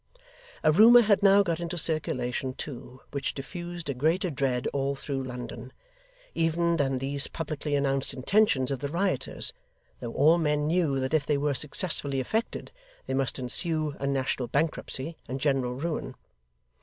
A 0.63 0.71
rumour 0.71 1.01
had 1.03 1.21
now 1.21 1.43
got 1.43 1.59
into 1.59 1.77
circulation, 1.77 2.55
too, 2.55 3.01
which 3.11 3.35
diffused 3.35 3.87
a 3.87 3.93
greater 3.93 4.31
dread 4.31 4.65
all 4.73 4.95
through 4.95 5.23
London, 5.23 5.71
even 6.33 6.77
than 6.77 6.97
these 6.97 7.27
publicly 7.27 7.75
announced 7.75 8.11
intentions 8.11 8.71
of 8.71 8.79
the 8.79 8.89
rioters, 8.89 9.53
though 9.99 10.11
all 10.13 10.39
men 10.39 10.65
knew 10.65 10.99
that 10.99 11.13
if 11.13 11.27
they 11.27 11.37
were 11.37 11.53
successfully 11.53 12.19
effected, 12.19 12.71
there 13.05 13.15
must 13.15 13.37
ensue 13.37 13.95
a 13.99 14.07
national 14.07 14.47
bankruptcy 14.47 15.17
and 15.27 15.39
general 15.39 15.75
ruin. 15.75 16.15